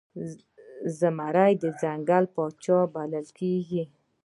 زمری 0.99 1.53
د 1.63 1.63
ځنګل 1.81 2.23
پاچا 2.35 2.79
بلل 2.93 3.27
کېږي. 3.39 3.83